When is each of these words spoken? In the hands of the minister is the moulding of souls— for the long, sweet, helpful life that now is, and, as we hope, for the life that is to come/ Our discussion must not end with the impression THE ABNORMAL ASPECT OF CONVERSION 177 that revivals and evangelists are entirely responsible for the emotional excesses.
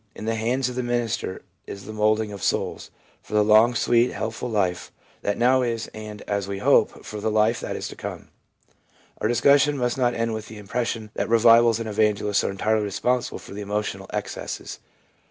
In 0.15 0.25
the 0.25 0.33
hands 0.33 0.67
of 0.67 0.73
the 0.73 0.81
minister 0.81 1.43
is 1.67 1.85
the 1.85 1.93
moulding 1.93 2.31
of 2.31 2.41
souls— 2.41 2.89
for 3.21 3.35
the 3.35 3.43
long, 3.43 3.75
sweet, 3.75 4.11
helpful 4.11 4.49
life 4.49 4.91
that 5.21 5.37
now 5.37 5.61
is, 5.61 5.89
and, 5.93 6.23
as 6.23 6.47
we 6.47 6.57
hope, 6.57 7.05
for 7.05 7.21
the 7.21 7.29
life 7.29 7.59
that 7.59 7.75
is 7.75 7.87
to 7.89 7.95
come/ 7.95 8.29
Our 9.19 9.27
discussion 9.27 9.77
must 9.77 9.99
not 9.99 10.15
end 10.15 10.33
with 10.33 10.47
the 10.47 10.57
impression 10.57 11.11
THE 11.13 11.21
ABNORMAL 11.21 11.21
ASPECT 11.21 11.29
OF 11.29 11.29
CONVERSION 11.29 11.29
177 11.29 11.29
that 11.29 11.29
revivals 11.53 11.79
and 11.79 11.87
evangelists 11.89 12.43
are 12.43 12.49
entirely 12.51 12.83
responsible 12.83 13.37
for 13.37 13.53
the 13.53 13.61
emotional 13.61 14.07
excesses. 14.11 14.79